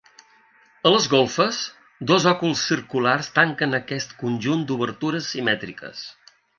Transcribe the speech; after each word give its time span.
A 0.89 0.93
les 0.93 1.05
golfes, 1.11 1.59
dos 2.13 2.25
òculs 2.33 2.65
circulars 2.71 3.31
tanquen 3.39 3.81
aquest 3.83 4.19
conjunt 4.27 4.69
d'obertures 4.73 5.33
simètriques. 5.37 6.07